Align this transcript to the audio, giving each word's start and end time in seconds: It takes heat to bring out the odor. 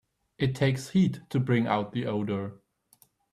It 0.39 0.55
takes 0.55 0.89
heat 0.89 1.19
to 1.29 1.39
bring 1.39 1.67
out 1.67 1.91
the 1.91 2.07
odor. 2.07 2.53